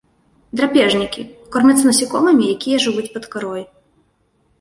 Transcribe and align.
Драпежнікі, 0.59 1.25
кормяцца 1.55 1.85
насякомымі, 1.89 2.47
якія 2.55 2.77
жывуць 2.87 3.11
пад 3.19 3.29
карой. 3.37 3.63